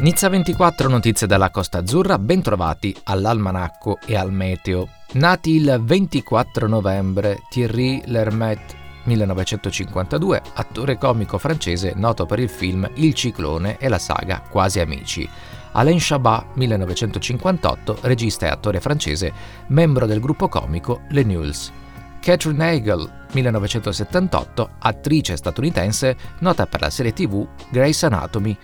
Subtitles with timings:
[0.00, 4.88] Nizza 24 notizie dalla Costa Azzurra, bentrovati all'Almanacco e al Meteo.
[5.12, 8.74] Nati il 24 novembre, Thierry Lermet
[9.04, 15.28] 1952, attore comico francese noto per il film Il ciclone e la saga Quasi amici.
[15.72, 19.30] Alain Chabat, 1958, regista e attore francese,
[19.66, 21.72] membro del gruppo comico Les Nuls.
[22.20, 28.56] Catherine Hagel, 1978, attrice statunitense nota per la serie tv Grey's Anatomy,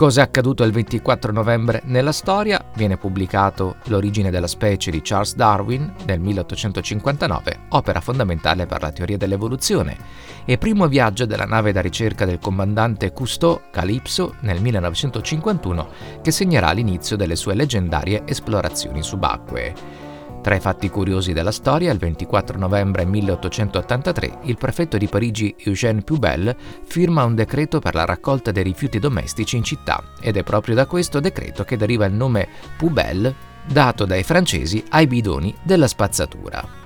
[0.00, 2.64] Cosa è accaduto il 24 novembre nella storia?
[2.74, 9.18] Viene pubblicato L'origine della specie di Charles Darwin nel 1859, opera fondamentale per la teoria
[9.18, 9.98] dell'evoluzione,
[10.46, 15.88] e primo viaggio della nave da ricerca del comandante Cousteau Calypso nel 1951,
[16.22, 20.09] che segnerà l'inizio delle sue leggendarie esplorazioni subacquee.
[20.42, 26.00] Tra i fatti curiosi della storia, il 24 novembre 1883 il prefetto di Parigi Eugène
[26.00, 30.74] Pubel firma un decreto per la raccolta dei rifiuti domestici in città ed è proprio
[30.74, 33.34] da questo decreto che deriva il nome Pubel
[33.66, 36.79] dato dai francesi ai bidoni della spazzatura.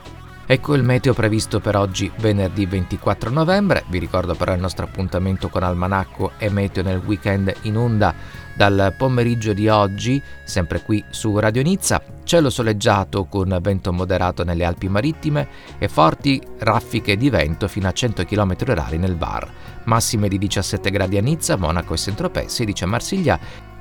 [0.47, 5.49] Ecco il meteo previsto per oggi venerdì 24 novembre, vi ricordo però il nostro appuntamento
[5.49, 8.15] con Almanacco e Meteo nel weekend in onda
[8.55, 14.67] dal pomeriggio di oggi, sempre qui su Radio Nizza, cielo soleggiato con vento moderato nelle
[14.67, 19.51] Alpi marittime e forti raffiche di vento fino a 100 km h nel Var,
[19.85, 23.39] massime di 17 gradi a Nizza, Monaco e Saint-Tropez, 16 a Marsiglia,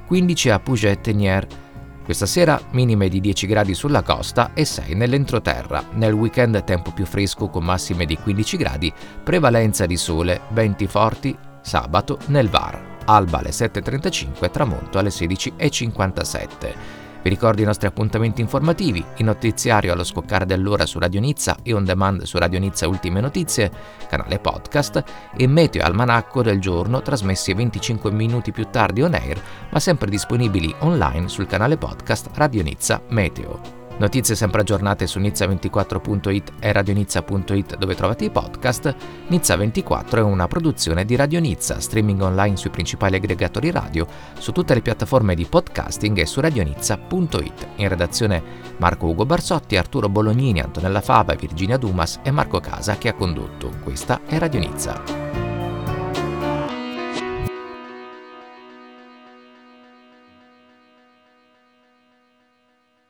[0.07, 1.62] 15 a Puget e Nier.
[2.03, 5.83] Questa sera minime di 10 gradi sulla costa e 6 nell'entroterra.
[5.93, 11.35] Nel weekend tempo più fresco con massime di 15 gradi, prevalenza di sole, venti forti
[11.61, 17.02] sabato nel Var alba alle 7.35 tramonto alle 16.57.
[17.23, 21.73] Vi ricordo i nostri appuntamenti informativi, il notiziario allo scoccare dell'ora su Radio Nizza e
[21.73, 23.71] on demand su Radio Nizza Ultime Notizie,
[24.09, 25.01] canale podcast,
[25.35, 30.75] e Meteo Almanacco del giorno trasmessi 25 minuti più tardi on air, ma sempre disponibili
[30.79, 33.82] online sul canale podcast Radio Nizza Meteo.
[33.97, 38.95] Notizie sempre aggiornate su nizza24.it e radionizza.it dove trovate i podcast.
[39.29, 44.73] Nizza24 è una produzione di Radio Nizza, streaming online sui principali aggregatori radio, su tutte
[44.73, 47.67] le piattaforme di podcasting e su radionizza.it.
[47.75, 48.41] In redazione
[48.77, 53.71] Marco Ugo Barsotti, Arturo Bolognini, Antonella Fava, Virginia Dumas e Marco Casa che ha condotto.
[53.83, 55.42] Questa è Radio Nizza.